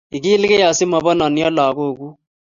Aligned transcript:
igilgei 0.17 0.63
asi 0.71 0.83
mabanennyo 0.91 1.47
lagokuk 1.57 2.17